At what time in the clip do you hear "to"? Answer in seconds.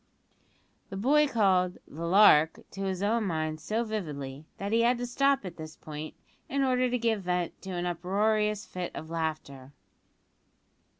2.71-2.81, 4.97-5.05, 6.89-6.97, 7.61-7.69